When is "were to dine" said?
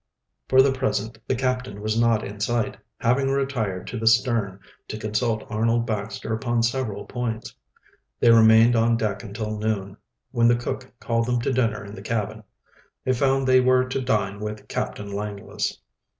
13.61-14.39